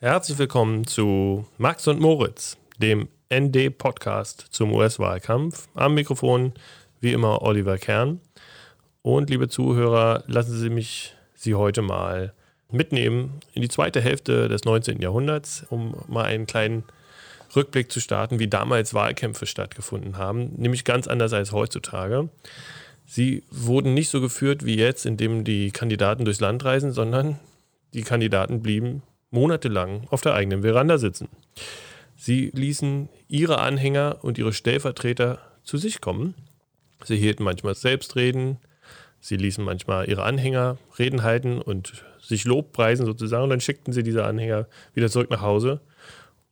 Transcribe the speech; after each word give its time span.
Herzlich 0.00 0.38
willkommen 0.38 0.86
zu 0.86 1.44
Max 1.58 1.88
und 1.88 1.98
Moritz, 1.98 2.56
dem 2.80 3.08
ND-Podcast 3.34 4.46
zum 4.50 4.72
US-Wahlkampf. 4.72 5.66
Am 5.74 5.94
Mikrofon 5.94 6.52
wie 7.00 7.12
immer 7.12 7.42
Oliver 7.42 7.78
Kern. 7.78 8.20
Und 9.02 9.28
liebe 9.28 9.48
Zuhörer, 9.48 10.22
lassen 10.28 10.56
Sie 10.56 10.70
mich 10.70 11.16
Sie 11.34 11.56
heute 11.56 11.82
mal 11.82 12.32
mitnehmen 12.70 13.40
in 13.54 13.62
die 13.62 13.68
zweite 13.68 14.00
Hälfte 14.00 14.46
des 14.46 14.64
19. 14.64 15.02
Jahrhunderts, 15.02 15.66
um 15.68 15.96
mal 16.06 16.26
einen 16.26 16.46
kleinen 16.46 16.84
Rückblick 17.56 17.90
zu 17.90 17.98
starten, 17.98 18.38
wie 18.38 18.46
damals 18.46 18.94
Wahlkämpfe 18.94 19.46
stattgefunden 19.46 20.16
haben, 20.16 20.52
nämlich 20.58 20.84
ganz 20.84 21.08
anders 21.08 21.32
als 21.32 21.50
heutzutage. 21.50 22.28
Sie 23.04 23.42
wurden 23.50 23.94
nicht 23.94 24.10
so 24.10 24.20
geführt 24.20 24.64
wie 24.64 24.76
jetzt, 24.76 25.06
indem 25.06 25.42
die 25.42 25.72
Kandidaten 25.72 26.24
durchs 26.24 26.38
Land 26.38 26.64
reisen, 26.64 26.92
sondern 26.92 27.40
die 27.94 28.02
Kandidaten 28.02 28.62
blieben 28.62 29.02
monatelang 29.30 30.06
auf 30.10 30.20
der 30.20 30.34
eigenen 30.34 30.62
Veranda 30.62 30.98
sitzen. 30.98 31.28
Sie 32.16 32.50
ließen 32.54 33.08
ihre 33.28 33.58
Anhänger 33.58 34.18
und 34.22 34.38
ihre 34.38 34.52
Stellvertreter 34.52 35.38
zu 35.62 35.76
sich 35.76 36.00
kommen. 36.00 36.34
Sie 37.04 37.16
hielten 37.16 37.44
manchmal 37.44 37.74
Selbstreden, 37.74 38.58
sie 39.20 39.36
ließen 39.36 39.64
manchmal 39.64 40.08
ihre 40.08 40.24
Anhänger 40.24 40.78
Reden 40.98 41.22
halten 41.22 41.60
und 41.60 42.04
sich 42.20 42.44
Lobpreisen 42.44 43.06
sozusagen. 43.06 43.44
Und 43.44 43.50
dann 43.50 43.60
schickten 43.60 43.92
sie 43.92 44.02
diese 44.02 44.24
Anhänger 44.24 44.66
wieder 44.94 45.08
zurück 45.08 45.30
nach 45.30 45.42
Hause, 45.42 45.80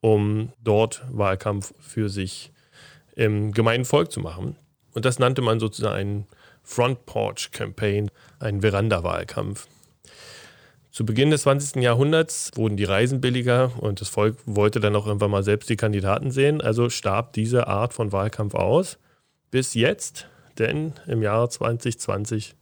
um 0.01 0.53
dort 0.63 1.03
Wahlkampf 1.11 1.75
für 1.81 2.09
sich 2.09 2.53
im 3.17 3.53
gemeinen 3.53 3.85
Volk 3.85 4.13
zu 4.13 4.21
machen. 4.21 4.57
Und 4.95 5.05
das 5.05 5.19
nannte 5.19 5.43
man 5.43 5.59
sozusagen 5.59 5.97
einen 5.97 6.27
Front 6.63 7.07
Porch 7.07 7.51
Campaign, 7.51 8.11
einen 8.39 8.61
Veranda-Wahlkampf. 8.61 9.67
Zu 10.97 11.05
Beginn 11.05 11.31
des 11.31 11.43
20. 11.43 11.83
Jahrhunderts 11.83 12.53
wurden 12.55 12.79
die 12.79 12.85
Reisen 12.85 13.21
billiger 13.21 13.71
und 13.81 14.01
das 14.01 14.09
Volk 14.09 14.39
wollte 14.47 14.81
dann 14.81 14.97
auch 14.97 15.07
irgendwann 15.07 15.31
mal 15.31 15.43
selbst 15.43 15.69
die 15.69 15.77
Kandidaten 15.77 16.31
sehen. 16.31 16.63
Also 16.63 16.89
starb 16.89 17.35
diese 17.35 17.67
Art 17.67 17.93
von 17.93 18.13
Wahlkampf 18.13 18.55
aus. 18.55 18.97
Bis 19.51 19.75
jetzt, 19.75 20.27
denn 20.59 20.95
im 21.07 21.23
Jahr 21.23 21.51
2020 21.51 22.55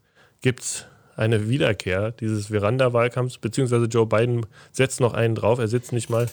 gibt 0.42 0.62
es 0.62 0.86
eine 1.14 1.48
Wiederkehr 1.48 2.10
dieses 2.10 2.48
Veranda-Wahlkampfs, 2.48 3.38
beziehungsweise 3.38 3.84
Joe 3.84 4.06
Biden 4.06 4.46
setzt 4.72 5.00
noch 5.00 5.14
einen 5.14 5.36
drauf. 5.36 5.60
Er 5.60 5.68
sitzt 5.68 5.92
nicht 5.92 6.10
mal 6.10 6.26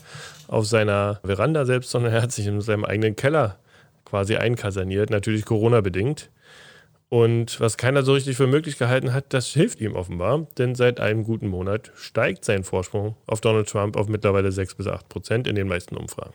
auf 0.48 0.66
seiner 0.66 1.20
Veranda 1.24 1.66
selbst, 1.66 1.92
sondern 1.92 2.14
er 2.14 2.24
hat 2.24 2.32
sich 2.32 2.48
in 2.48 2.62
seinem 2.62 2.84
eigenen 2.84 3.16
Keller 3.16 3.60
quasi 4.06 4.38
einkaserniert, 4.38 5.12
natürlich 5.12 5.46
Corona-bedingt. 5.46 6.32
Und 7.14 7.60
was 7.60 7.76
keiner 7.76 8.04
so 8.04 8.14
richtig 8.14 8.38
für 8.38 8.48
möglich 8.48 8.78
gehalten 8.78 9.12
hat, 9.12 9.34
das 9.34 9.48
hilft 9.48 9.82
ihm 9.82 9.98
offenbar, 9.98 10.48
denn 10.58 10.76
seit 10.76 11.02
einem 11.02 11.26
guten 11.26 11.50
Monat 11.50 11.92
steigt 11.94 12.46
sein 12.46 12.64
Vorsprung 12.64 13.18
auf 13.28 13.42
Donald 13.42 13.68
Trump 13.68 13.98
auf 13.98 14.08
mittlerweile 14.08 14.50
6 14.50 14.76
bis 14.76 14.88
8 14.88 15.10
Prozent 15.10 15.46
in 15.46 15.56
den 15.56 15.68
meisten 15.68 15.98
Umfragen. 15.98 16.34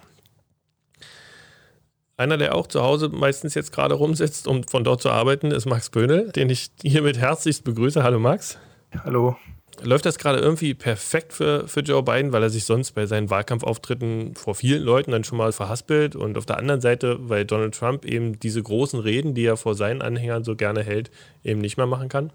Einer, 2.18 2.36
der 2.36 2.54
auch 2.54 2.66
zu 2.66 2.82
Hause 2.82 3.08
meistens 3.08 3.54
jetzt 3.54 3.72
gerade 3.72 3.94
rumsitzt, 3.94 4.46
um 4.46 4.64
von 4.64 4.84
dort 4.84 5.00
zu 5.00 5.08
arbeiten, 5.08 5.50
ist 5.50 5.64
Max 5.64 5.88
Böhnel, 5.88 6.30
den 6.32 6.50
ich 6.50 6.68
hiermit 6.82 7.16
herzlichst 7.16 7.64
begrüße. 7.64 8.02
Hallo 8.02 8.18
Max. 8.18 8.58
Hallo. 9.02 9.34
Läuft 9.82 10.06
das 10.06 10.18
gerade 10.18 10.38
irgendwie 10.38 10.74
perfekt 10.74 11.32
für, 11.32 11.68
für 11.68 11.80
Joe 11.80 12.02
Biden, 12.02 12.32
weil 12.32 12.42
er 12.42 12.50
sich 12.50 12.64
sonst 12.64 12.92
bei 12.92 13.06
seinen 13.06 13.30
Wahlkampfauftritten 13.30 14.34
vor 14.34 14.54
vielen 14.54 14.82
Leuten 14.82 15.10
dann 15.10 15.24
schon 15.24 15.38
mal 15.38 15.52
verhaspelt 15.52 16.16
und 16.16 16.38
auf 16.38 16.46
der 16.46 16.58
anderen 16.58 16.80
Seite, 16.80 17.18
weil 17.28 17.44
Donald 17.44 17.74
Trump 17.74 18.04
eben 18.04 18.38
diese 18.38 18.62
großen 18.62 19.00
Reden, 19.00 19.34
die 19.34 19.44
er 19.44 19.56
vor 19.56 19.74
seinen 19.74 20.02
Anhängern 20.02 20.44
so 20.44 20.56
gerne 20.56 20.82
hält, 20.82 21.10
eben 21.44 21.60
nicht 21.60 21.76
mehr 21.76 21.86
machen 21.86 22.08
kann? 22.08 22.32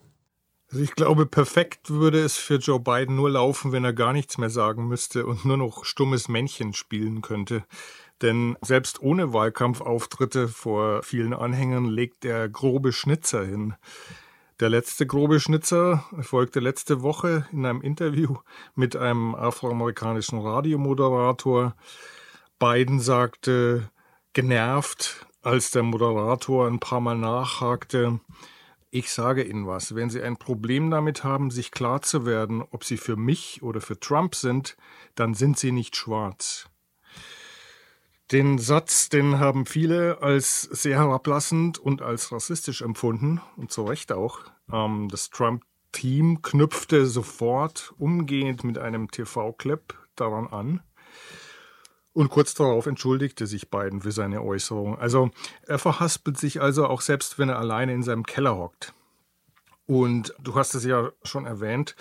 Also 0.72 0.84
ich 0.84 0.96
glaube, 0.96 1.26
perfekt 1.26 1.90
würde 1.90 2.22
es 2.22 2.38
für 2.38 2.56
Joe 2.56 2.80
Biden 2.80 3.18
nur 3.18 3.30
laufen, 3.30 3.74
wenn 3.74 3.84
er 3.84 3.92
gar 3.92 4.14
nichts 4.14 4.38
mehr 4.38 4.50
sagen 4.50 4.88
müsste 4.88 5.26
und 5.26 5.44
nur 5.44 5.58
noch 5.58 5.84
stummes 5.84 6.30
Männchen 6.30 6.74
spielen 6.74 7.22
könnte. 7.22 7.66
Denn 8.22 8.56
selbst 8.62 9.02
ohne 9.02 9.34
Wahlkampfauftritte 9.34 10.48
vor 10.48 11.04
vielen 11.04 11.34
Anhängern 11.34 11.86
legt 11.86 12.24
er 12.24 12.48
grobe 12.48 12.94
Schnitzer 12.94 13.44
hin. 13.44 13.74
Der 14.62 14.70
letzte 14.70 15.08
grobe 15.08 15.40
Schnitzer 15.40 16.06
folgte 16.22 16.60
letzte 16.60 17.02
Woche 17.02 17.48
in 17.52 17.66
einem 17.66 17.82
Interview 17.82 18.38
mit 18.76 18.96
einem 18.96 19.34
afroamerikanischen 19.34 20.38
Radiomoderator. 20.38 21.76
Biden 22.60 23.00
sagte, 23.00 23.90
genervt, 24.34 25.26
als 25.42 25.72
der 25.72 25.82
Moderator 25.82 26.68
ein 26.68 26.80
paar 26.80 27.02
Mal 27.02 27.18
nachhakte, 27.18 28.20
ich 28.92 29.12
sage 29.12 29.42
Ihnen 29.42 29.66
was, 29.66 29.96
wenn 29.96 30.12
Sie 30.12 30.22
ein 30.22 30.38
Problem 30.38 30.92
damit 30.92 31.24
haben, 31.24 31.50
sich 31.50 31.72
klar 31.72 32.04
zu 32.04 32.28
werden, 32.28 32.62
ob 32.62 32.84
Sie 32.84 32.98
für 32.98 33.16
mich 33.16 33.64
oder 33.64 33.82
für 33.82 34.00
Trump 34.00 34.36
sind, 34.36 34.78
dann 35.16 35.34
sind 35.34 35.58
Sie 35.58 35.72
nicht 35.72 35.96
schwarz. 35.96 36.71
Den 38.32 38.60
Satz, 38.60 39.10
den 39.10 39.40
haben 39.40 39.66
viele 39.66 40.22
als 40.22 40.62
sehr 40.62 40.98
herablassend 40.98 41.80
und 41.80 42.02
als 42.02 42.32
rassistisch 42.32 42.82
empfunden 42.82 43.42
und 43.58 43.72
zu 43.72 43.84
Recht 43.84 44.14
auch. 44.14 44.40
Ähm, 44.72 45.10
das 45.10 45.30
Trump-Team 45.32 46.42
knüpfte 46.42 47.08
sofort 47.08 47.94
umgehend 47.98 48.64
mit 48.64 48.78
einem 48.78 49.12
TV-Clip 49.12 49.82
daran 50.16 50.48
an. 50.48 50.82
Und 52.14 52.30
kurz 52.30 52.54
darauf 52.54 52.86
entschuldigte 52.86 53.48
sich 53.48 53.70
Biden 53.70 54.02
für 54.02 54.14
seine 54.14 54.42
Äußerung. 54.42 54.98
Also 54.98 55.32
er 55.68 55.80
verhaspelt 55.80 56.38
sich 56.38 56.62
also 56.62 56.88
auch 56.88 57.02
selbst, 57.02 57.38
wenn 57.38 57.50
er 57.50 57.60
alleine 57.60 57.94
in 57.94 58.04
seinem 58.04 58.26
Keller 58.26 58.56
hockt. 58.56 58.94
Und 59.88 60.34
du 60.40 60.56
hast 60.56 60.74
es 60.74 60.86
ja 60.86 61.12
schon 61.24 61.46
erwähnt, 61.46 61.96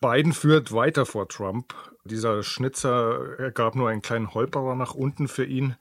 Biden 0.00 0.32
führt 0.32 0.72
weiter 0.72 1.06
vor 1.06 1.28
Trump. 1.28 1.74
Dieser 2.04 2.42
Schnitzer 2.42 3.38
ergab 3.38 3.74
nur 3.74 3.88
einen 3.88 4.02
kleinen 4.02 4.34
Holperer 4.34 4.74
nach 4.74 4.94
unten 4.94 5.26
für 5.26 5.44
ihn. 5.44 5.76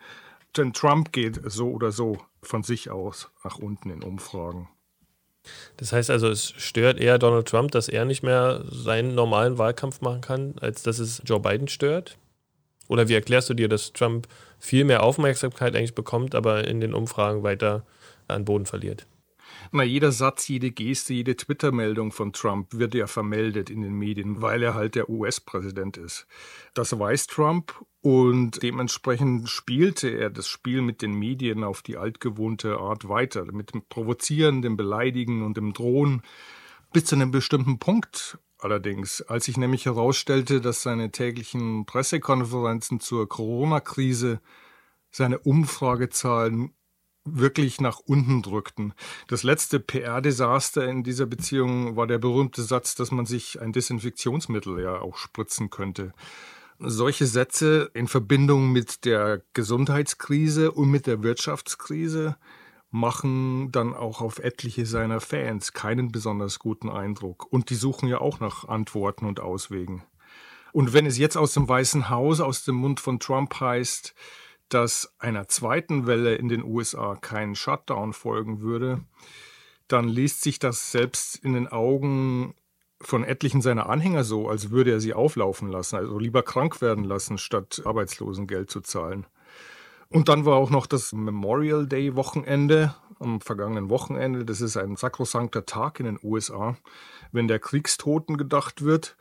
Denn 0.56 0.74
Trump 0.74 1.12
geht 1.12 1.42
so 1.46 1.70
oder 1.72 1.92
so 1.92 2.18
von 2.42 2.64
sich 2.64 2.90
aus 2.90 3.30
nach 3.44 3.58
unten 3.58 3.90
in 3.90 4.04
Umfragen. 4.04 4.70
Das 5.78 5.92
heißt 5.92 6.10
also, 6.10 6.30
es 6.30 6.54
stört 6.58 6.98
eher 6.98 7.20
Donald 7.20 7.48
Trump, 7.48 7.72
dass 7.72 7.90
er 7.90 8.06
nicht 8.06 8.24
mehr 8.24 8.64
seinen 8.70 9.16
normalen 9.16 9.58
Wahlkampf 9.58 10.02
machen 10.02 10.22
kann, 10.22 10.56
als 10.60 10.82
dass 10.82 11.00
es 11.00 11.22
Joe 11.26 11.40
Biden 11.40 11.68
stört? 11.68 12.18
Oder 12.88 13.08
wie 13.10 13.14
erklärst 13.16 13.50
du 13.50 13.54
dir, 13.54 13.68
dass 13.68 13.94
Trump 13.94 14.28
viel 14.60 14.86
mehr 14.86 15.04
Aufmerksamkeit 15.04 15.76
eigentlich 15.76 15.96
bekommt, 15.96 16.36
aber 16.36 16.68
in 16.68 16.80
den 16.80 16.94
Umfragen 16.94 17.44
weiter 17.44 17.86
an 18.28 18.46
Boden 18.46 18.66
verliert? 18.66 19.08
Na, 19.72 19.84
jeder 19.84 20.12
Satz, 20.12 20.48
jede 20.48 20.72
Geste, 20.72 21.14
jede 21.14 21.36
Twitter-Meldung 21.36 22.12
von 22.12 22.34
Trump 22.34 22.74
wird 22.74 22.94
ja 22.94 23.08
vermeldet 23.08 23.70
in 23.70 23.82
den 23.82 23.94
Medien, 23.94 24.42
weil 24.42 24.64
er 24.64 24.74
halt 24.74 24.96
der 24.96 25.10
US-Präsident 25.10 25.98
ist. 25.98 26.28
Das 26.74 26.98
weiß 26.98 27.28
Trump 27.28 27.74
und 28.02 28.62
dementsprechend 28.62 29.50
spielte 29.50 30.10
er 30.10 30.30
das 30.30 30.48
Spiel 30.48 30.82
mit 30.82 31.02
den 31.02 31.14
Medien 31.14 31.64
auf 31.64 31.82
die 31.82 31.98
altgewohnte 31.98 32.78
Art 32.78 33.10
weiter, 33.10 33.46
mit 33.52 33.74
dem 33.74 33.84
Provozieren, 33.88 34.62
dem 34.62 34.78
Beleidigen 34.78 35.44
und 35.44 35.58
dem 35.58 35.74
Drohen. 35.74 36.22
Bis 36.94 37.06
zu 37.06 37.16
einem 37.16 37.32
bestimmten 37.32 37.80
Punkt 37.80 38.38
allerdings, 38.60 39.22
als 39.22 39.46
sich 39.46 39.58
nämlich 39.58 39.86
herausstellte, 39.86 40.62
dass 40.62 40.84
seine 40.84 41.12
täglichen 41.12 41.86
Pressekonferenzen 41.86 43.00
zur 43.00 43.28
Corona-Krise 43.28 44.40
seine 45.12 45.40
Umfragezahlen 45.40 46.74
wirklich 47.26 47.82
nach 47.82 48.00
unten 48.00 48.42
drückten. 48.42 48.94
Das 49.28 49.44
letzte 49.44 49.80
PR-Desaster 49.80 50.88
in 50.88 51.04
dieser 51.04 51.26
Beziehung 51.26 51.96
war 51.96 52.08
der 52.08 52.20
berühmte 52.20 52.62
Satz, 52.62 52.96
dass 52.96 53.12
man 53.12 53.26
sich 53.26 53.60
ein 53.60 53.74
Desinfektionsmittel 53.74 54.80
ja 54.80 55.00
auch 55.02 55.18
spritzen 55.18 55.70
könnte. 55.70 56.14
Solche 56.80 57.26
Sätze 57.26 57.90
in 57.94 58.08
Verbindung 58.08 58.72
mit 58.72 59.06
der 59.06 59.42
Gesundheitskrise 59.54 60.72
und 60.72 60.90
mit 60.90 61.08
der 61.08 61.24
Wirtschaftskrise 61.24 62.38
machen 62.92 63.72
dann 63.72 63.94
auch 63.94 64.22
auf 64.22 64.40
etliche 64.40 64.86
seiner 64.86 65.20
Fans 65.20 65.74
keinen 65.74 66.12
besonders 66.12 66.60
guten 66.60 66.90
Eindruck. 66.90 67.52
Und 67.52 67.70
die 67.70 67.76
suchen 67.76 68.08
ja 68.08 68.20
auch 68.20 68.40
nach 68.40 68.66
Antworten 68.66 69.26
und 69.26 69.40
Auswegen. 69.40 70.04
Und 70.74 70.94
wenn 70.94 71.06
es 71.06 71.18
jetzt 71.18 71.38
aus 71.38 71.54
dem 71.54 71.68
Weißen 71.68 72.10
Haus, 72.10 72.42
aus 72.42 72.66
dem 72.66 72.76
Mund 72.76 73.00
von 73.00 73.20
Trump 73.20 73.60
heißt, 73.60 74.14
dass 74.70 75.14
einer 75.20 75.48
zweiten 75.48 76.08
Welle 76.08 76.36
in 76.36 76.50
den 76.50 76.64
USA 76.64 77.16
kein 77.16 77.56
Shutdown 77.56 78.14
folgen 78.14 78.62
würde, 78.62 79.04
dann 79.88 80.08
liest 80.08 80.42
sich 80.42 80.60
das 80.60 80.92
selbst 80.92 81.36
in 81.38 81.54
den 81.54 81.68
Augen 81.68 82.56
von 83.02 83.24
etlichen 83.24 83.62
seiner 83.62 83.90
Anhänger 83.90 84.24
so, 84.24 84.48
als 84.48 84.72
würde 84.72 84.92
er 84.92 85.00
sie 85.00 85.14
auflaufen 85.14 85.70
lassen, 85.70 85.98
also 85.98 86.18
lieber 86.18 86.44
krank 86.44 86.82
werden 86.82 87.04
lassen, 87.04 87.38
statt 87.38 87.82
Arbeitslosengeld 87.86 88.70
zu 88.72 88.82
zahlen. 88.82 89.28
Und 90.10 90.30
dann 90.30 90.46
war 90.46 90.56
auch 90.56 90.70
noch 90.70 90.86
das 90.86 91.14
Memorial 91.14 91.88
Day 91.88 92.16
Wochenende 92.16 92.96
am 93.20 93.42
vergangenen 93.42 93.90
Wochenende. 93.90 94.46
Das 94.46 94.62
ist 94.62 94.78
ein 94.78 94.96
sakrosankter 94.96 95.66
Tag 95.66 96.00
in 96.00 96.06
den 96.06 96.20
USA, 96.24 96.78
wenn 97.32 97.48
der 97.48 97.60
Kriegstoten 97.60 98.38
gedacht 98.38 98.84
wird. 98.84 99.18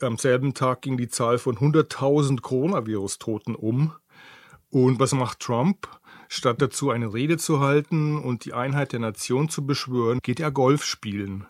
Am 0.00 0.18
selben 0.18 0.54
Tag 0.54 0.82
ging 0.82 0.96
die 0.96 1.08
Zahl 1.08 1.38
von 1.38 1.56
100.000 1.56 2.40
Coronavirus-Toten 2.40 3.54
um. 3.54 3.92
Und 4.72 4.98
was 4.98 5.12
macht 5.12 5.40
Trump? 5.40 5.86
Statt 6.28 6.62
dazu 6.62 6.88
eine 6.90 7.12
Rede 7.12 7.36
zu 7.36 7.60
halten 7.60 8.18
und 8.18 8.46
die 8.46 8.54
Einheit 8.54 8.92
der 8.92 9.00
Nation 9.00 9.50
zu 9.50 9.66
beschwören, 9.66 10.18
geht 10.22 10.40
er 10.40 10.50
Golf 10.50 10.82
spielen. 10.84 11.46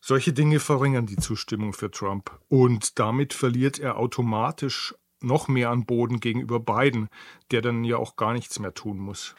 Solche 0.00 0.32
Dinge 0.32 0.60
verringern 0.60 1.06
die 1.06 1.16
Zustimmung 1.16 1.72
für 1.72 1.90
Trump 1.90 2.30
und 2.48 3.00
damit 3.00 3.34
verliert 3.34 3.80
er 3.80 3.96
automatisch 3.96 4.94
noch 5.20 5.48
mehr 5.48 5.70
an 5.70 5.84
Boden 5.84 6.20
gegenüber 6.20 6.60
Biden, 6.60 7.08
der 7.50 7.60
dann 7.60 7.82
ja 7.82 7.96
auch 7.96 8.14
gar 8.14 8.34
nichts 8.34 8.60
mehr 8.60 8.72
tun 8.72 8.98
muss. 8.98 9.34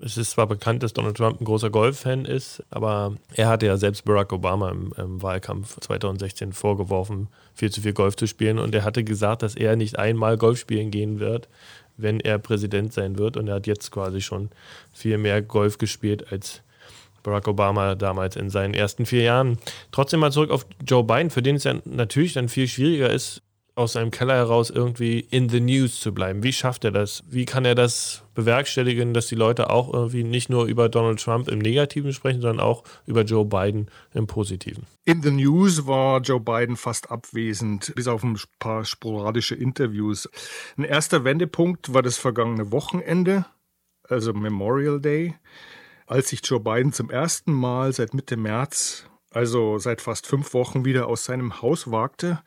Es 0.00 0.16
ist 0.16 0.32
zwar 0.32 0.46
bekannt, 0.46 0.82
dass 0.82 0.92
Donald 0.92 1.16
Trump 1.16 1.40
ein 1.40 1.44
großer 1.44 1.70
Golf-Fan 1.70 2.24
ist, 2.24 2.62
aber 2.68 3.14
er 3.32 3.48
hatte 3.48 3.66
ja 3.66 3.76
selbst 3.76 4.04
Barack 4.04 4.32
Obama 4.32 4.70
im, 4.70 4.92
im, 4.96 5.22
Wahlkampf 5.22 5.78
2016 5.80 6.52
vorgeworfen, 6.52 7.28
viel 7.54 7.70
zu 7.70 7.80
viel 7.80 7.92
Golf 7.92 8.16
zu 8.16 8.26
spielen. 8.26 8.58
Und 8.58 8.74
er 8.74 8.84
hatte 8.84 9.04
gesagt, 9.04 9.42
dass 9.42 9.54
er 9.54 9.76
nicht 9.76 9.98
einmal 9.98 10.36
Golf 10.36 10.58
spielen 10.58 10.90
gehen 10.90 11.20
wird, 11.20 11.48
wenn 11.96 12.20
er 12.20 12.38
Präsident 12.38 12.92
sein 12.92 13.18
wird. 13.18 13.36
Und 13.36 13.48
er 13.48 13.56
hat 13.56 13.66
jetzt 13.66 13.90
quasi 13.90 14.20
schon 14.20 14.50
viel 14.92 15.18
mehr 15.18 15.42
Golf 15.42 15.78
gespielt 15.78 16.32
als 16.32 16.62
Barack 17.22 17.48
Obama 17.48 17.94
damals 17.94 18.36
in 18.36 18.50
seinen 18.50 18.74
ersten 18.74 19.06
vier 19.06 19.22
Jahren. 19.22 19.58
Trotzdem 19.90 20.20
mal 20.20 20.30
zurück 20.30 20.50
auf 20.50 20.66
Joe 20.86 21.02
Biden, 21.02 21.30
für 21.30 21.42
den 21.42 21.56
es 21.56 21.64
ja 21.64 21.74
natürlich 21.84 22.34
dann 22.34 22.48
viel 22.48 22.68
schwieriger 22.68 23.10
ist, 23.10 23.42
aus 23.76 23.94
seinem 23.94 24.10
Keller 24.10 24.34
heraus 24.34 24.70
irgendwie 24.70 25.18
in 25.18 25.48
the 25.48 25.60
news 25.60 26.00
zu 26.00 26.14
bleiben. 26.14 26.42
Wie 26.44 26.52
schafft 26.52 26.84
er 26.84 26.92
das? 26.92 27.24
Wie 27.28 27.44
kann 27.44 27.64
er 27.64 27.74
das 27.74 28.22
bewerkstelligen, 28.34 29.14
dass 29.14 29.26
die 29.26 29.34
Leute 29.34 29.70
auch 29.70 29.92
irgendwie 29.92 30.22
nicht 30.22 30.48
nur 30.48 30.66
über 30.66 30.88
Donald 30.88 31.20
Trump 31.20 31.48
im 31.48 31.58
Negativen 31.58 32.12
sprechen, 32.12 32.40
sondern 32.40 32.64
auch 32.64 32.84
über 33.06 33.22
Joe 33.22 33.44
Biden 33.44 33.90
im 34.12 34.26
Positiven? 34.26 34.86
In 35.04 35.22
the 35.22 35.32
news 35.32 35.86
war 35.86 36.20
Joe 36.20 36.40
Biden 36.40 36.76
fast 36.76 37.10
abwesend, 37.10 37.92
bis 37.96 38.06
auf 38.06 38.22
ein 38.22 38.38
paar 38.60 38.84
sporadische 38.84 39.56
Interviews. 39.56 40.28
Ein 40.76 40.84
erster 40.84 41.24
Wendepunkt 41.24 41.92
war 41.92 42.02
das 42.02 42.16
vergangene 42.16 42.70
Wochenende, 42.70 43.44
also 44.08 44.32
Memorial 44.32 45.00
Day, 45.00 45.34
als 46.06 46.28
sich 46.28 46.40
Joe 46.44 46.60
Biden 46.60 46.92
zum 46.92 47.10
ersten 47.10 47.52
Mal 47.52 47.92
seit 47.92 48.14
Mitte 48.14 48.36
März 48.36 49.06
also 49.34 49.78
seit 49.78 50.00
fast 50.00 50.26
fünf 50.26 50.54
Wochen 50.54 50.84
wieder 50.84 51.06
aus 51.06 51.24
seinem 51.24 51.60
Haus 51.60 51.90
wagte, 51.90 52.40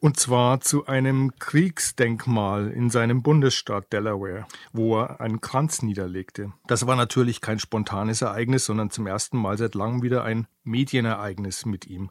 und 0.00 0.18
zwar 0.18 0.60
zu 0.60 0.86
einem 0.86 1.32
Kriegsdenkmal 1.38 2.70
in 2.70 2.90
seinem 2.90 3.22
Bundesstaat 3.22 3.92
Delaware, 3.92 4.46
wo 4.72 5.00
er 5.00 5.20
einen 5.20 5.40
Kranz 5.40 5.82
niederlegte. 5.82 6.52
Das 6.66 6.86
war 6.86 6.96
natürlich 6.96 7.40
kein 7.40 7.58
spontanes 7.58 8.22
Ereignis, 8.22 8.66
sondern 8.66 8.90
zum 8.90 9.06
ersten 9.06 9.38
Mal 9.38 9.58
seit 9.58 9.74
langem 9.74 10.02
wieder 10.02 10.24
ein 10.24 10.46
Medienereignis 10.64 11.66
mit 11.66 11.86
ihm. 11.86 12.10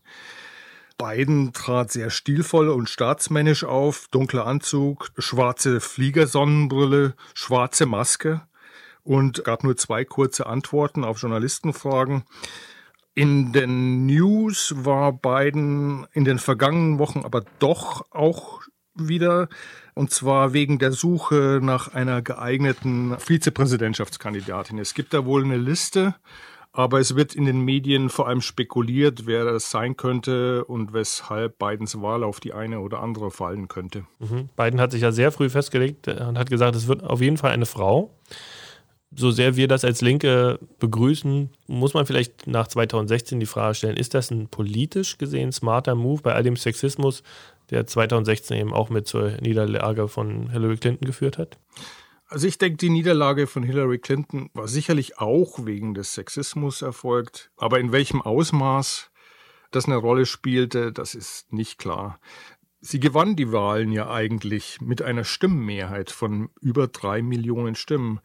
Biden 0.98 1.54
trat 1.54 1.92
sehr 1.92 2.10
stilvoll 2.10 2.70
und 2.70 2.90
staatsmännisch 2.90 3.64
auf, 3.64 4.08
dunkler 4.10 4.48
Anzug, 4.48 5.12
schwarze 5.18 5.80
Fliegersonnenbrille, 5.80 7.16
schwarze 7.36 7.86
Maske 7.86 8.42
und 9.04 9.44
gab 9.44 9.64
nur 9.64 9.78
zwei 9.78 10.04
kurze 10.06 10.48
Antworten 10.48 11.04
auf 11.04 11.22
Journalistenfragen. 11.22 12.24
In 13.18 13.52
den 13.52 14.06
News 14.06 14.76
war 14.78 15.12
Biden 15.12 16.06
in 16.14 16.24
den 16.24 16.38
vergangenen 16.38 17.00
Wochen 17.00 17.22
aber 17.26 17.42
doch 17.58 18.06
auch 18.12 18.62
wieder, 18.94 19.50
und 19.96 20.12
zwar 20.12 20.54
wegen 20.54 20.78
der 20.78 20.92
Suche 20.92 21.60
nach 21.60 21.96
einer 21.96 22.22
geeigneten 22.22 23.18
Vizepräsidentschaftskandidatin. 23.18 24.78
Es 24.78 24.94
gibt 24.94 25.16
da 25.16 25.26
wohl 25.26 25.44
eine 25.44 25.58
Liste, 25.58 26.14
aber 26.72 27.00
es 27.00 27.16
wird 27.16 27.34
in 27.34 27.46
den 27.46 27.62
Medien 27.62 28.10
vor 28.10 28.28
allem 28.28 28.42
spekuliert, 28.42 29.26
wer 29.26 29.46
das 29.46 29.72
sein 29.72 29.98
könnte 29.98 30.64
und 30.66 30.94
weshalb 30.94 31.58
Bidens 31.58 32.00
Wahl 32.00 32.24
auf 32.24 32.40
die 32.40 32.54
eine 32.54 32.82
oder 32.82 33.02
andere 33.02 33.32
fallen 33.32 33.68
könnte. 33.68 34.06
Mhm. 34.20 34.50
Biden 34.56 34.80
hat 34.80 34.92
sich 34.92 35.02
ja 35.02 35.12
sehr 35.12 35.32
früh 35.32 35.50
festgelegt 35.50 36.08
und 36.08 36.38
hat 36.38 36.52
gesagt, 36.52 36.76
es 36.76 36.88
wird 36.88 37.04
auf 37.04 37.20
jeden 37.20 37.38
Fall 37.38 37.50
eine 37.50 37.66
Frau 37.66 38.16
so 39.16 39.32
sehr 39.32 39.56
wir 39.56 39.68
das 39.68 39.86
als 39.86 40.02
Linke 40.02 40.60
begrüßen, 40.80 41.50
muss 41.68 41.94
man 41.94 42.06
vielleicht 42.06 42.48
nach 42.48 42.68
2016 42.68 43.40
die 43.40 43.46
Frage 43.46 43.76
stellen, 43.76 43.98
ist 43.98 44.14
das 44.14 44.32
ein 44.32 44.48
politisch 44.48 45.18
gesehen 45.18 45.52
smarter 45.52 45.96
Move 45.96 46.22
bei 46.22 46.34
all 46.34 46.44
dem 46.44 46.58
Sexismus, 46.58 47.24
der 47.70 47.88
2016 47.88 48.58
eben 48.58 48.74
auch 48.74 48.90
mit 48.90 49.08
zur 49.08 49.32
Niederlage 49.42 50.08
von 50.08 50.50
Hillary 50.50 50.78
Clinton 50.78 51.06
geführt 51.06 51.38
hat? 51.38 51.58
Also 52.30 52.48
ich 52.48 52.58
denke, 52.58 52.78
die 52.78 52.90
Niederlage 52.90 53.48
von 53.48 53.64
Hillary 53.64 54.00
Clinton 54.00 54.50
war 54.54 54.68
sicherlich 54.68 55.18
auch 55.20 55.66
wegen 55.66 55.94
des 55.94 56.14
Sexismus 56.14 56.82
erfolgt, 56.82 57.52
aber 57.56 57.80
in 57.80 57.94
welchem 57.94 58.22
Ausmaß 58.22 59.10
das 59.72 59.86
eine 59.86 59.96
Rolle 59.96 60.26
spielte, 60.26 60.92
das 60.92 61.16
ist 61.16 61.52
nicht 61.54 61.78
klar. 61.78 62.20
Sie 62.80 63.00
gewann 63.00 63.36
die 63.36 63.52
Wahlen 63.52 63.92
ja 63.92 64.12
eigentlich 64.12 64.80
mit 64.82 65.02
einer 65.02 65.24
Stimmenmehrheit 65.24 66.12
von 66.12 66.50
über 66.62 66.88
drei 66.88 67.24
Millionen 67.24 67.74
Stimmen. 67.74 68.20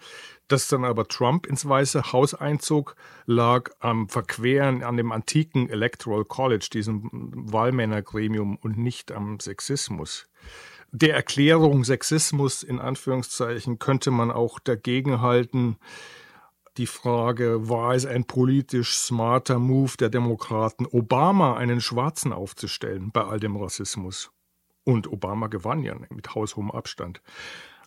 Dass 0.46 0.68
dann 0.68 0.84
aber 0.84 1.08
Trump 1.08 1.46
ins 1.46 1.66
Weiße 1.66 2.12
Haus 2.12 2.34
einzog, 2.34 2.94
lag 3.24 3.70
am 3.80 4.10
Verqueren 4.10 4.82
an 4.82 4.98
dem 4.98 5.10
antiken 5.10 5.70
Electoral 5.70 6.26
College, 6.26 6.68
diesem 6.70 7.08
Wahlmännergremium, 7.10 8.56
und 8.56 8.76
nicht 8.76 9.10
am 9.10 9.40
Sexismus. 9.40 10.26
Der 10.90 11.14
Erklärung 11.14 11.84
Sexismus 11.84 12.62
in 12.62 12.78
Anführungszeichen 12.78 13.78
könnte 13.78 14.10
man 14.10 14.30
auch 14.30 14.58
dagegenhalten, 14.58 15.78
die 16.76 16.86
Frage, 16.86 17.70
war 17.70 17.94
es 17.94 18.04
ein 18.04 18.24
politisch 18.24 18.96
smarter 18.96 19.58
Move 19.58 19.92
der 19.98 20.10
Demokraten, 20.10 20.86
Obama 20.86 21.56
einen 21.56 21.80
Schwarzen 21.80 22.32
aufzustellen 22.34 23.10
bei 23.12 23.24
all 23.24 23.40
dem 23.40 23.56
Rassismus? 23.56 24.30
Und 24.84 25.10
Obama 25.10 25.46
gewann 25.46 25.82
ja 25.82 25.94
mit 26.10 26.34
haushohem 26.34 26.70
Abstand. 26.70 27.20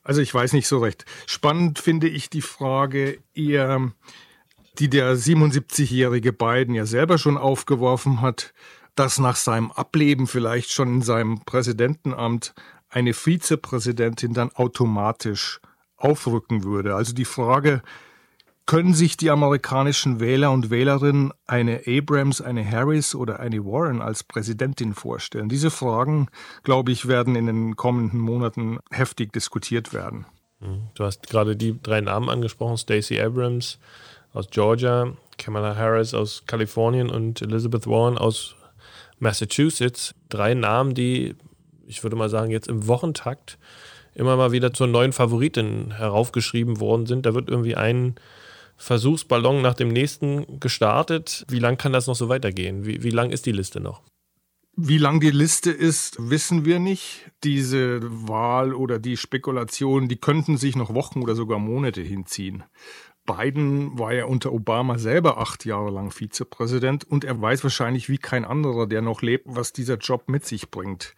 Also 0.04 0.22
ich 0.22 0.34
weiß 0.34 0.54
nicht 0.54 0.68
so 0.68 0.80
recht. 0.80 1.06
Spannend 1.26 1.80
finde 1.80 2.08
ich 2.08 2.30
die 2.30 2.42
Frage 2.42 3.20
eher, 3.34 3.92
die 4.78 4.90
der 4.90 5.16
77-jährige 5.16 6.32
Biden 6.32 6.76
ja 6.76 6.86
selber 6.86 7.18
schon 7.18 7.38
aufgeworfen 7.38 8.22
hat, 8.22 8.54
dass 8.94 9.20
nach 9.20 9.36
seinem 9.36 9.72
Ableben 9.72 10.28
vielleicht 10.28 10.72
schon 10.72 10.96
in 10.96 11.02
seinem 11.02 11.42
Präsidentenamt 11.44 12.54
eine 12.90 13.14
Vizepräsidentin 13.14 14.34
dann 14.34 14.52
automatisch 14.52 15.60
aufrücken 15.98 16.64
würde. 16.64 16.96
Also 16.96 17.14
die 17.14 17.26
Frage, 17.26 17.82
können 18.66 18.94
sich 18.94 19.16
die 19.16 19.30
amerikanischen 19.30 20.20
Wähler 20.20 20.52
und 20.52 20.70
Wählerinnen 20.70 21.32
eine 21.46 21.82
Abrams, 21.86 22.42
eine 22.42 22.70
Harris 22.70 23.14
oder 23.14 23.40
eine 23.40 23.64
Warren 23.64 24.02
als 24.02 24.24
Präsidentin 24.24 24.94
vorstellen? 24.94 25.50
Diese 25.50 25.70
Fragen, 25.70 26.28
glaube 26.64 26.92
ich, 26.92 27.08
werden 27.08 27.36
in 27.36 27.46
den 27.46 27.76
kommenden 27.76 28.20
Monaten 28.20 28.80
heftig 28.90 29.34
diskutiert 29.34 29.94
werden. 29.94 30.26
Mhm. 30.60 30.88
Du 30.96 31.04
hast 31.04 31.30
gerade 31.30 31.56
die 31.56 31.80
drei 31.82 32.02
Namen 32.02 32.30
angesprochen: 32.30 32.78
Stacey 32.78 33.20
Abrams 33.20 33.80
aus 34.34 34.48
Georgia, 34.50 35.14
Kamala 35.38 35.76
Harris 35.76 36.14
aus 36.14 36.44
Kalifornien 36.48 37.10
und 37.10 37.42
Elizabeth 37.42 37.88
Warren 37.88 38.18
aus 38.18 38.56
Massachusetts. 39.20 40.16
Drei 40.30 40.56
Namen, 40.56 40.94
die, 40.94 41.36
ich 41.86 42.04
würde 42.04 42.16
mal 42.16 42.30
sagen, 42.30 42.52
jetzt 42.52 42.68
im 42.68 42.88
Wochentakt 42.88 43.58
immer 44.16 44.38
mal 44.38 44.52
wieder 44.52 44.74
zur 44.74 44.88
neuen 44.88 45.14
Favoritin 45.14 45.92
heraufgeschrieben 45.92 46.80
worden 46.80 47.06
sind. 47.06 47.26
Da 47.26 47.34
wird 47.36 47.50
irgendwie 47.50 47.76
ein 47.76 48.16
Versuchsballon 48.78 49.62
nach 49.62 49.74
dem 49.74 49.90
nächsten 49.90 50.60
gestartet. 50.60 51.46
Wie 51.50 51.60
lang 51.60 51.78
kann 51.78 51.94
das 51.94 52.08
noch 52.08 52.16
so 52.16 52.30
weitergehen? 52.30 52.86
Wie, 52.86 53.04
wie 53.04 53.12
lang 53.12 53.32
ist 53.32 53.46
die 53.46 53.52
Liste 53.52 53.80
noch? 53.80 54.04
Wie 54.78 54.98
lang 54.98 55.22
die 55.22 55.32
Liste 55.32 55.72
ist, 55.72 56.18
wissen 56.20 56.66
wir 56.66 56.80
nicht. 56.80 57.32
Diese 57.46 58.02
Wahl 58.04 58.74
oder 58.74 59.00
die 59.00 59.16
Spekulationen, 59.16 60.10
die 60.10 60.18
könnten 60.18 60.58
sich 60.58 60.76
noch 60.76 60.94
Wochen 60.94 61.22
oder 61.22 61.34
sogar 61.34 61.60
Monate 61.60 62.02
hinziehen. 62.02 62.64
Biden 63.26 63.98
war 63.98 64.14
ja 64.14 64.26
unter 64.26 64.52
Obama 64.52 64.98
selber 64.98 65.38
acht 65.38 65.66
Jahre 65.66 65.92
lang 65.92 66.12
Vizepräsident 66.12 67.06
und 67.06 67.24
er 67.24 67.42
weiß 67.42 67.64
wahrscheinlich 67.64 68.10
wie 68.10 68.18
kein 68.18 68.44
anderer, 68.44 68.86
der 68.86 69.02
noch 69.02 69.22
lebt, 69.22 69.46
was 69.48 69.72
dieser 69.72 69.96
Job 69.96 70.26
mit 70.28 70.46
sich 70.46 70.70
bringt. 70.70 71.16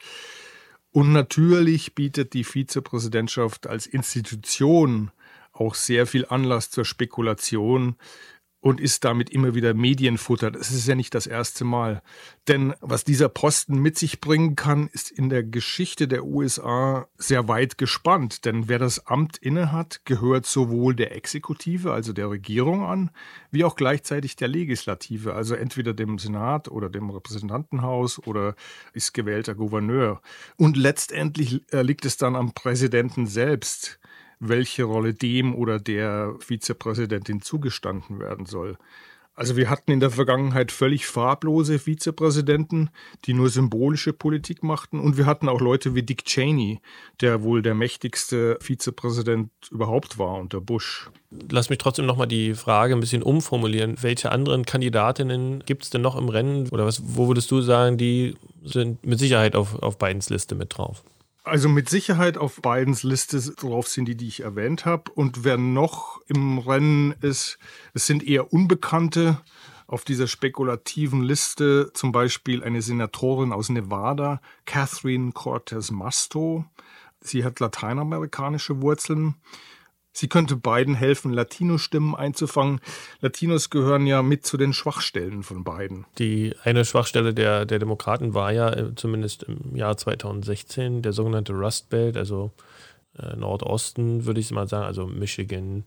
Und 0.92 1.12
natürlich 1.12 1.96
bietet 1.96 2.34
die 2.34 2.44
Vizepräsidentschaft 2.44 3.68
als 3.68 3.88
Institution 3.88 5.12
auch 5.60 5.76
sehr 5.76 6.08
viel 6.08 6.26
Anlass 6.28 6.70
zur 6.70 6.86
Spekulation 6.86 7.96
und 8.60 8.82
ist 8.82 9.06
damit 9.06 9.30
immer 9.30 9.54
wieder 9.54 9.74
Medienfutter. 9.74 10.50
Das 10.50 10.72
ist 10.72 10.88
ja 10.88 10.96
nicht 10.96 11.14
das 11.14 11.28
erste 11.28 11.64
Mal. 11.64 12.02
Denn 12.48 12.74
was 12.82 13.04
dieser 13.04 13.30
Posten 13.30 13.80
mit 13.80 13.98
sich 13.98 14.20
bringen 14.20 14.56
kann, 14.56 14.88
ist 14.88 15.12
in 15.12 15.30
der 15.30 15.44
Geschichte 15.44 16.08
der 16.08 16.26
USA 16.26 17.08
sehr 17.18 17.48
weit 17.48 17.78
gespannt. 17.78 18.46
Denn 18.46 18.68
wer 18.68 18.80
das 18.80 19.06
Amt 19.06 19.38
innehat, 19.38 20.02
gehört 20.06 20.48
sowohl 20.48 20.96
der 20.96 21.16
Exekutive, 21.16 21.94
also 21.94 22.14
der 22.14 22.30
Regierung 22.30 22.84
an, 22.84 23.12
wie 23.52 23.64
auch 23.64 23.76
gleichzeitig 23.76 24.36
der 24.36 24.48
Legislative, 24.48 25.34
also 25.34 25.54
entweder 25.54 25.94
dem 25.94 26.18
Senat 26.18 26.68
oder 26.68 26.90
dem 26.90 27.10
Repräsentantenhaus 27.12 28.20
oder 28.26 28.56
ist 28.92 29.14
gewählter 29.14 29.54
Gouverneur. 29.54 30.22
Und 30.58 30.78
letztendlich 30.78 31.62
liegt 31.72 32.06
es 32.06 32.18
dann 32.18 32.36
am 32.36 32.54
Präsidenten 32.54 33.28
selbst, 33.28 34.00
welche 34.40 34.84
Rolle 34.84 35.14
dem 35.14 35.56
oder 35.56 35.80
der 35.80 36.36
Vizepräsidentin 36.40 37.42
zugestanden 37.42 38.20
werden 38.20 38.46
soll. 38.46 38.78
Also 39.38 39.56
wir 39.56 39.70
hatten 39.70 39.92
in 39.92 40.00
der 40.00 40.10
Vergangenheit 40.10 40.72
völlig 40.72 41.06
farblose 41.06 41.78
Vizepräsidenten, 41.78 42.90
die 43.26 43.36
nur 43.36 43.50
symbolische 43.50 44.12
Politik 44.12 44.64
machten. 44.64 45.00
Und 45.00 45.16
wir 45.16 45.28
hatten 45.28 45.48
auch 45.48 45.62
Leute 45.62 45.94
wie 45.94 46.02
Dick 46.02 46.26
Cheney, 46.26 46.80
der 47.22 47.44
wohl 47.44 47.62
der 47.62 47.76
mächtigste 47.76 48.58
Vizepräsident 48.60 49.52
überhaupt 49.70 50.18
war 50.18 50.40
unter 50.40 50.60
Bush. 50.60 51.12
Lass 51.52 51.70
mich 51.70 51.78
trotzdem 51.78 52.08
nochmal 52.08 52.28
die 52.28 52.56
Frage 52.56 52.96
ein 52.96 53.00
bisschen 53.00 53.22
umformulieren. 53.22 53.96
Welche 54.02 54.32
anderen 54.32 54.66
Kandidatinnen 54.66 55.64
gibt 55.68 55.84
es 55.84 55.92
denn 55.92 56.02
noch 56.02 56.16
im 56.16 56.30
Rennen? 56.30 56.68
Oder 56.70 56.88
was, 56.88 57.04
wo 57.06 57.28
würdest 57.28 57.52
du 57.52 57.62
sagen, 57.62 58.00
die 58.00 58.36
sind 58.64 59.06
mit 59.06 59.20
Sicherheit 59.20 59.56
auf, 59.56 59.76
auf 59.84 60.00
Bidens 60.00 60.32
Liste 60.32 60.56
mit 60.56 60.76
drauf? 60.76 61.04
Also 61.48 61.70
mit 61.70 61.88
Sicherheit 61.88 62.38
auf 62.38 62.62
Bidens 62.62 63.04
Liste 63.04 63.40
drauf 63.56 63.88
sind 63.88 64.06
die, 64.06 64.16
die 64.16 64.28
ich 64.28 64.42
erwähnt 64.42 64.86
habe. 64.86 65.12
Und 65.14 65.46
wer 65.46 65.58
noch 65.58 66.22
im 66.28 66.60
Rennen 66.60 67.14
ist, 67.22 67.58
es 67.94 68.06
sind 68.06 68.28
eher 68.28 68.52
Unbekannte. 68.52 69.40
Auf 69.88 70.04
dieser 70.04 70.28
spekulativen 70.28 71.24
Liste 71.24 71.92
zum 71.94 72.12
Beispiel 72.12 72.62
eine 72.62 72.82
Senatorin 72.82 73.54
aus 73.54 73.70
Nevada, 73.70 74.42
Catherine 74.66 75.32
Cortez 75.32 75.90
Masto. 75.90 76.66
Sie 77.22 77.46
hat 77.46 77.62
lateinamerikanische 77.62 78.82
Wurzeln. 78.82 79.36
Sie 80.18 80.28
könnte 80.28 80.56
beiden 80.56 80.96
helfen, 80.96 81.32
Latino-Stimmen 81.32 82.16
einzufangen. 82.16 82.80
Latinos 83.22 83.70
gehören 83.70 84.08
ja 84.08 84.24
mit 84.24 84.48
zu 84.48 84.58
den 84.58 84.74
Schwachstellen 84.74 85.44
von 85.44 85.64
beiden. 85.64 86.08
Die 86.18 86.56
eine 86.64 86.86
Schwachstelle 86.86 87.36
der, 87.36 87.68
der 87.68 87.78
Demokraten 87.78 88.34
war 88.34 88.52
ja 88.52 88.74
äh, 88.74 88.96
zumindest 88.96 89.44
im 89.44 89.76
Jahr 89.76 89.96
2016 89.96 91.04
der 91.04 91.14
sogenannte 91.14 91.54
Rust 91.54 91.92
Belt, 91.92 92.18
also 92.18 92.50
äh, 93.20 93.36
Nordosten, 93.36 94.26
würde 94.26 94.40
ich 94.40 94.50
mal 94.50 94.68
sagen, 94.68 94.86
also 94.86 95.06
Michigan, 95.06 95.84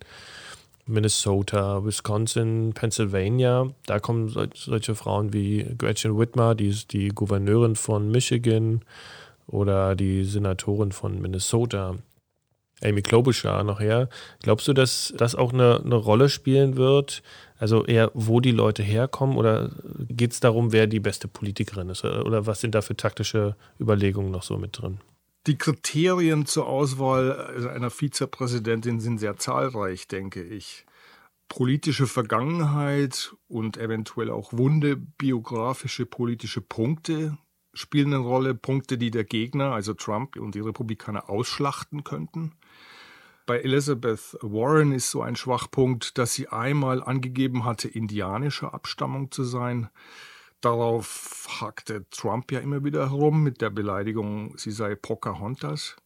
Minnesota, 0.87 1.85
Wisconsin, 1.85 2.73
Pennsylvania. 2.73 3.67
Da 3.87 3.99
kommen 3.99 4.29
sol 4.29 4.49
solche 4.55 4.95
Frauen 4.95 5.33
wie 5.33 5.75
Gretchen 5.77 6.17
Whitmer, 6.17 6.55
die 6.55 6.69
ist 6.69 6.93
die 6.93 7.09
Gouverneurin 7.09 7.75
von 7.75 8.13
Michigan 8.13 8.83
oder 9.49 9.97
die 9.97 10.23
Senatorin 10.23 10.93
von 10.93 11.21
Minnesota. 11.21 11.97
Amy 12.83 13.03
Klobuchar 13.03 13.63
nachher. 13.65 14.09
Glaubst 14.43 14.69
du, 14.69 14.73
dass 14.73 15.13
das 15.17 15.35
auch 15.35 15.53
eine, 15.53 15.81
eine 15.85 15.97
Rolle 15.97 16.29
spielen 16.29 16.77
wird? 16.77 17.23
Also 17.59 17.85
eher, 17.85 18.11
wo 18.15 18.41
die 18.41 18.53
Leute 18.53 18.83
herkommen 18.83 19.37
oder 19.37 19.71
geht 20.09 20.33
es 20.33 20.41
darum, 20.41 20.73
wer 20.73 20.87
die 20.87 21.01
beste 21.01 21.29
Politikerin 21.29 21.91
ist? 21.91 22.05
Oder 22.05 22.47
was 22.47 22.61
sind 22.61 22.75
da 22.75 22.81
für 22.81 22.97
taktische 22.97 23.55
Überlegungen 23.79 24.31
noch 24.31 24.43
so 24.43 24.57
mit 24.57 24.81
drin? 24.81 24.99
Die 25.47 25.57
Kriterien 25.57 26.47
zur 26.47 26.67
Auswahl 26.67 27.69
einer 27.69 27.91
Vizepräsidentin 27.91 29.01
sind 29.01 29.19
sehr 29.19 29.37
zahlreich, 29.37 30.07
denke 30.09 30.43
ich. 30.43 30.87
Politische 31.49 32.07
Vergangenheit 32.07 33.35
und 33.49 33.77
eventuell 33.77 34.31
auch 34.31 34.53
wunde 34.53 34.97
biografische 34.97 36.07
politische 36.07 36.61
Punkte 36.61 37.37
spielen 37.73 38.15
eine 38.15 38.23
Rolle. 38.23 38.55
Punkte, 38.55 38.99
die 38.99 39.11
der 39.11 39.25
Gegner, 39.25 39.73
also 39.73 39.95
Trump 39.95 40.37
und 40.37 40.55
die 40.55 40.61
Republikaner, 40.61 41.29
ausschlachten 41.31 42.05
könnten. 42.05 42.53
Bei 43.51 43.59
Elizabeth 43.63 44.39
Warren 44.43 44.93
ist 44.93 45.11
so 45.11 45.23
ein 45.23 45.35
Schwachpunkt, 45.35 46.19
dass 46.19 46.35
sie 46.35 46.47
einmal 46.47 47.03
angegeben 47.03 47.65
hatte, 47.65 47.89
indianischer 47.89 48.75
Abstammung 48.75 49.33
zu 49.33 49.43
sein. 49.43 49.91
Darauf 50.61 51.49
hakte 51.61 52.09
Trump 52.11 52.53
ja 52.53 52.61
immer 52.61 52.85
wieder 52.85 53.11
herum 53.11 53.43
mit 53.43 53.61
der 53.61 53.71
Beleidigung, 53.71 54.57
sie 54.57 54.71
sei 54.71 54.95
Pocahontas. 54.95 55.97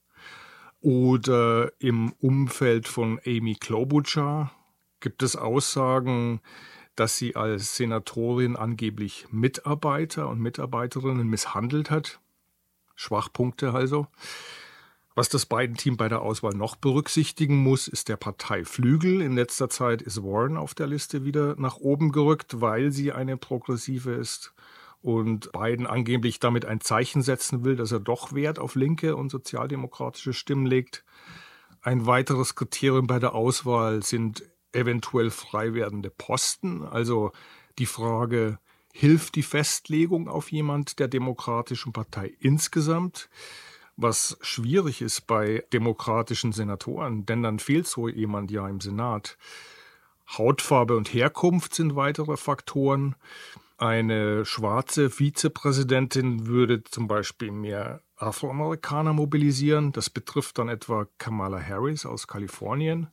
Oder 0.80 1.70
im 1.80 2.14
Umfeld 2.14 2.88
von 2.88 3.20
Amy 3.26 3.56
Klobuchar 3.56 4.50
gibt 5.00 5.22
es 5.22 5.36
Aussagen, 5.36 6.40
dass 6.96 7.18
sie 7.18 7.36
als 7.36 7.76
Senatorin 7.76 8.56
angeblich 8.56 9.26
Mitarbeiter 9.30 10.30
und 10.30 10.40
Mitarbeiterinnen 10.40 11.28
misshandelt 11.28 11.90
hat. 11.90 12.20
Schwachpunkte 12.94 13.74
also. 13.74 14.06
Was 15.16 15.28
das 15.28 15.46
beiden 15.46 15.76
Team 15.76 15.96
bei 15.96 16.08
der 16.08 16.22
Auswahl 16.22 16.54
noch 16.54 16.74
berücksichtigen 16.74 17.56
muss, 17.56 17.86
ist 17.86 18.08
der 18.08 18.16
Parteiflügel. 18.16 19.20
In 19.20 19.36
letzter 19.36 19.68
Zeit 19.68 20.02
ist 20.02 20.24
Warren 20.24 20.56
auf 20.56 20.74
der 20.74 20.88
Liste 20.88 21.24
wieder 21.24 21.54
nach 21.56 21.76
oben 21.76 22.10
gerückt, 22.10 22.60
weil 22.60 22.90
sie 22.90 23.12
eine 23.12 23.36
progressive 23.36 24.12
ist 24.12 24.54
und 25.02 25.52
Biden 25.52 25.86
angeblich 25.86 26.40
damit 26.40 26.64
ein 26.64 26.80
Zeichen 26.80 27.22
setzen 27.22 27.62
will, 27.62 27.76
dass 27.76 27.92
er 27.92 28.00
doch 28.00 28.32
Wert 28.32 28.58
auf 28.58 28.74
linke 28.74 29.14
und 29.14 29.30
sozialdemokratische 29.30 30.32
Stimmen 30.32 30.66
legt. 30.66 31.04
Ein 31.80 32.06
weiteres 32.06 32.56
Kriterium 32.56 33.06
bei 33.06 33.18
der 33.18 33.34
Auswahl 33.34 34.02
sind 34.02 34.42
eventuell 34.72 35.30
frei 35.30 35.74
werdende 35.74 36.10
Posten, 36.10 36.82
also 36.82 37.30
die 37.78 37.86
Frage, 37.86 38.58
hilft 38.92 39.34
die 39.34 39.42
Festlegung 39.42 40.28
auf 40.28 40.50
jemand 40.50 40.98
der 40.98 41.08
Demokratischen 41.08 41.92
Partei 41.92 42.32
insgesamt? 42.40 43.28
Was 43.96 44.36
schwierig 44.40 45.02
ist 45.02 45.26
bei 45.26 45.64
demokratischen 45.72 46.52
Senatoren, 46.52 47.26
denn 47.26 47.42
dann 47.42 47.58
fehlt 47.58 47.86
so 47.86 48.08
jemand 48.08 48.50
ja 48.50 48.68
im 48.68 48.80
Senat. 48.80 49.36
Hautfarbe 50.36 50.96
und 50.96 51.12
Herkunft 51.12 51.74
sind 51.74 51.96
weitere 51.96 52.36
Faktoren. 52.36 53.14
Eine 53.76 54.44
schwarze 54.44 55.10
Vizepräsidentin 55.10 56.46
würde 56.46 56.82
zum 56.84 57.08
Beispiel 57.08 57.50
mehr 57.50 58.00
Afroamerikaner 58.16 59.12
mobilisieren. 59.12 59.92
Das 59.92 60.10
betrifft 60.10 60.58
dann 60.58 60.68
etwa 60.68 61.06
Kamala 61.18 61.60
Harris 61.60 62.06
aus 62.06 62.26
Kalifornien 62.26 63.08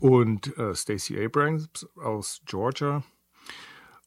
und 0.00 0.56
äh, 0.58 0.74
Stacey 0.74 1.22
Abrams 1.22 1.68
aus 1.96 2.40
Georgia 2.46 3.04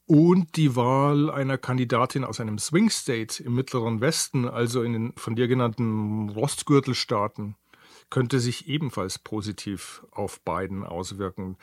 und 0.08 0.56
die 0.56 0.76
Wahl 0.76 1.30
einer 1.30 1.58
Kandidatin 1.58 2.24
aus 2.24 2.40
einem 2.40 2.58
Swing 2.58 2.90
State 2.90 3.44
im 3.44 3.54
Mittleren 3.54 4.00
Westen, 4.00 4.48
also 4.48 4.82
in 4.82 4.94
den 4.94 5.14
von 5.18 5.36
dir 5.36 5.48
genannten 5.48 6.30
Rostgürtelstaaten, 6.30 7.56
könnte 8.10 8.40
sich 8.40 8.70
ebenfalls 8.70 9.20
positiv 9.20 10.04
auf 10.12 10.40
Biden 10.42 10.84
auswirken. 10.86 11.58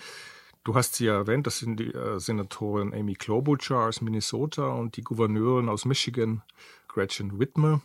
Du 0.63 0.75
hast 0.75 0.95
sie 0.95 1.07
ja 1.07 1.15
erwähnt, 1.15 1.47
das 1.47 1.59
sind 1.59 1.81
die 1.81 1.93
äh, 1.93 2.21
Senatorin 2.21 2.95
Amy 2.95 3.15
Klobuchar 3.15 3.89
aus 3.89 4.03
Minnesota 4.03 4.69
und 4.69 4.97
die 4.97 5.03
Gouverneurin 5.03 5.71
aus 5.71 5.87
Michigan, 5.87 6.43
Gretchen 6.87 7.39
Whitmer. 7.39 7.81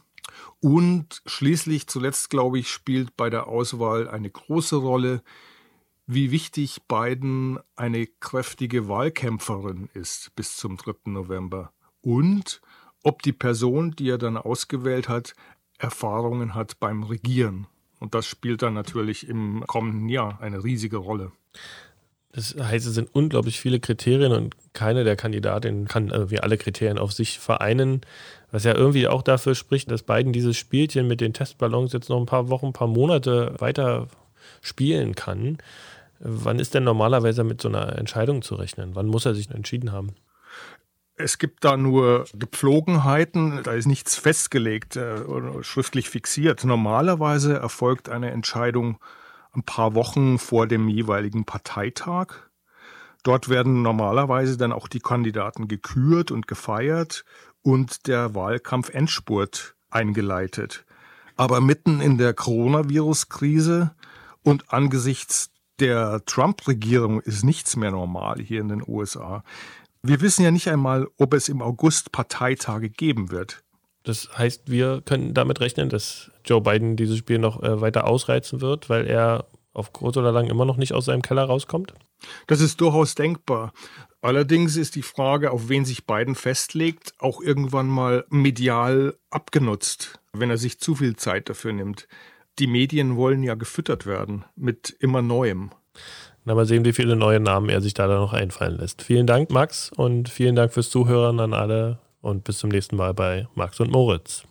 Und 0.60 1.22
schließlich 1.26 1.88
zuletzt, 1.88 2.30
glaube 2.30 2.60
ich, 2.60 2.70
spielt 2.70 3.16
bei 3.16 3.30
der 3.30 3.48
Auswahl 3.48 4.10
eine 4.10 4.30
große 4.30 4.76
Rolle 4.76 5.24
wie 6.12 6.32
wichtig 6.32 6.82
Biden 6.88 7.60
eine 7.76 8.08
kräftige 8.08 8.88
Wahlkämpferin 8.88 9.90
ist 9.94 10.36
bis 10.36 10.58
zum 10.58 10.76
3. 10.76 11.12
November 11.12 11.72
und 12.02 12.62
ob 13.04 13.22
die 13.22 13.32
Person, 13.32 13.92
die 13.92 14.10
er 14.10 14.18
dann 14.18 14.36
ausgewählt 14.36 15.08
hat, 15.08 15.36
Erfahrungen 15.78 16.56
hat 16.56 16.80
beim 16.80 17.04
Regieren. 17.04 17.68
Und 18.00 18.16
das 18.16 18.26
spielt 18.26 18.64
dann 18.64 18.74
natürlich 18.74 19.30
im 19.30 19.64
kommenden 19.68 20.10
Jahr 20.10 20.42
eine 20.42 20.64
riesige 20.64 20.98
Rolle. 20.98 21.32
Das 22.32 22.56
heißt, 22.60 22.88
es 22.88 22.96
sind 22.96 23.14
unglaublich 23.14 23.60
viele 23.60 23.80
Kriterien 23.80 24.32
und 24.32 24.56
keine 24.74 25.04
der 25.04 25.16
Kandidatinnen 25.16 25.88
kann 25.88 26.10
irgendwie 26.10 26.40
alle 26.40 26.58
Kriterien 26.58 26.98
auf 26.98 27.12
sich 27.12 27.38
vereinen, 27.38 28.02
was 28.50 28.64
ja 28.64 28.74
irgendwie 28.74 29.08
auch 29.08 29.22
dafür 29.22 29.54
spricht, 29.54 29.92
dass 29.92 30.02
Biden 30.02 30.34
dieses 30.34 30.58
Spielchen 30.58 31.08
mit 31.08 31.22
den 31.22 31.34
Testballons 31.34 31.94
jetzt 31.94 32.10
noch 32.10 32.20
ein 32.20 32.26
paar 32.26 32.50
Wochen, 32.50 32.68
ein 32.68 32.74
paar 32.74 32.88
Monate 32.88 33.54
weiter 33.60 34.08
spielen 34.62 35.16
kann. 35.16 35.60
Wann 36.20 36.60
ist 36.60 36.74
denn 36.74 36.84
normalerweise 36.84 37.44
mit 37.44 37.62
so 37.62 37.70
einer 37.70 37.98
Entscheidung 37.98 38.42
zu 38.42 38.56
rechnen? 38.56 38.96
Wann 38.96 39.08
muss 39.08 39.26
er 39.26 39.36
sich 39.36 39.50
entschieden 39.50 39.92
haben? 39.92 40.16
Es 41.16 41.38
gibt 41.38 41.66
da 41.66 41.76
nur 41.76 42.26
Gepflogenheiten, 42.34 43.62
da 43.64 43.74
ist 43.74 43.88
nichts 43.88 44.16
festgelegt 44.16 44.96
äh, 44.96 45.22
oder 45.28 45.64
schriftlich 45.64 46.10
fixiert. 46.10 46.64
Normalerweise 46.64 47.58
erfolgt 47.58 48.08
eine 48.08 48.32
Entscheidung 48.32 49.00
ein 49.52 49.64
paar 49.64 49.96
Wochen 49.96 50.40
vor 50.40 50.68
dem 50.68 50.88
jeweiligen 50.88 51.46
Parteitag. 51.46 52.36
Dort 53.24 53.50
werden 53.50 53.82
normalerweise 53.82 54.56
dann 54.58 54.72
auch 54.72 54.88
die 54.88 55.02
Kandidaten 55.02 55.68
gekürt 55.68 56.32
und 56.32 56.48
gefeiert 56.48 57.26
und 57.62 58.08
der 58.08 58.34
Wahlkampf-Endspurt 58.34 59.76
eingeleitet. 59.90 60.86
Aber 61.36 61.60
mitten 61.60 62.00
in 62.00 62.18
der 62.18 62.34
Coronavirus-Krise 62.34 63.92
und 64.44 64.72
angesichts 64.72 65.52
der 65.80 66.24
Trump-Regierung 66.26 67.22
ist 67.22 67.44
nichts 67.44 67.76
mehr 67.76 67.92
normal 67.92 68.40
hier 68.40 68.62
in 68.62 68.70
den 68.70 68.84
USA. 68.88 69.44
Wir 70.02 70.22
wissen 70.22 70.44
ja 70.44 70.52
nicht 70.52 70.70
einmal, 70.70 71.08
ob 71.18 71.34
es 71.34 71.50
im 71.50 71.62
August 71.62 72.12
Parteitage 72.12 72.90
geben 72.90 73.32
wird. 73.32 73.64
Das 74.04 74.30
heißt, 74.38 74.72
wir 74.72 75.02
können 75.02 75.34
damit 75.34 75.60
rechnen, 75.60 75.90
dass 75.90 76.32
Joe 76.46 76.62
Biden 76.62 76.96
dieses 76.96 77.18
Spiel 77.18 77.38
noch 77.38 77.62
äh, 77.62 77.82
weiter 77.82 78.08
ausreizen 78.08 78.62
wird, 78.62 78.90
weil 78.90 79.06
er 79.06 79.46
auf 79.74 79.94
kurz 79.94 80.18
oder 80.18 80.32
lang 80.32 80.48
immer 80.48 80.66
noch 80.66 80.78
nicht 80.78 80.94
aus 80.94 81.06
seinem 81.06 81.22
Keller 81.22 81.44
rauskommt? 81.44 81.94
Das 82.48 82.62
ist 82.62 82.82
durchaus 82.82 83.16
denkbar. 83.16 83.74
Allerdings 84.22 84.76
ist 84.76 84.96
die 84.96 85.02
Frage, 85.02 85.52
auf 85.52 85.70
wen 85.70 85.86
sich 85.86 86.06
Biden 86.06 86.36
festlegt, 86.36 87.14
auch 87.20 87.42
irgendwann 87.42 87.88
mal 87.88 88.26
medial 88.30 89.18
abgenutzt, 89.30 90.20
wenn 90.34 90.50
er 90.50 90.58
sich 90.58 90.80
zu 90.80 90.96
viel 90.96 91.16
Zeit 91.16 91.50
dafür 91.50 91.72
nimmt 91.72 92.08
die 92.60 92.68
Medien 92.68 93.16
wollen 93.16 93.44
ja 93.44 93.56
gefüttert 93.56 94.06
werden 94.06 94.46
mit 94.56 94.96
immer 95.00 95.22
Neuem. 95.22 95.72
Na, 96.46 96.56
mal 96.56 96.66
sehen, 96.66 96.86
wie 96.86 96.94
viele 96.94 97.16
neue 97.16 97.40
Namen 97.40 97.70
er 97.70 97.82
sich 97.82 97.94
da 97.94 98.08
noch 98.08 98.34
einfallen 98.34 98.78
lässt. 98.78 99.02
Vielen 99.02 99.28
Dank, 99.28 99.52
Max, 99.52 99.92
und 99.96 100.30
vielen 100.30 100.56
Dank 100.56 100.74
fürs 100.74 100.90
Zuhören 100.90 101.40
an 101.40 101.54
alle 101.54 102.00
und 102.22 102.44
bis 102.44 102.60
zum 102.60 102.70
nächsten 102.70 102.96
Mal 102.96 103.14
bei 103.14 103.48
Max 103.56 103.80
und 103.80 103.92
Moritz. 103.92 104.44